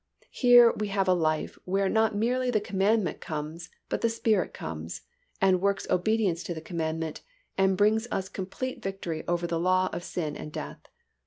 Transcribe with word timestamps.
Here 0.31 0.71
we 0.73 0.87
have 0.87 1.07
a 1.07 1.13
life 1.13 1.59
where 1.63 1.87
not 1.87 2.15
merely 2.15 2.49
the 2.49 2.59
commandment 2.59 3.21
comes 3.21 3.69
but 3.87 4.01
the 4.01 4.09
Spirit 4.09 4.51
comes, 4.51 5.01
and 5.39 5.61
works 5.61 5.85
obedience 5.91 6.41
to 6.45 6.55
the 6.55 6.59
commandment 6.59 7.21
and 7.55 7.77
brings 7.77 8.07
us 8.09 8.27
complete 8.27 8.81
victory 8.81 9.23
over 9.27 9.45
the 9.45 9.59
law 9.59 9.89
of 9.93 10.03
sin 10.03 10.35
and 10.35 10.51
death. 10.51 10.79